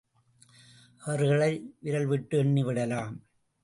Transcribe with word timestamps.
அவர்களை 1.01 1.51
விரல்விட்டு 1.83 2.43
எண்ணிவிடலாம். 2.43 3.15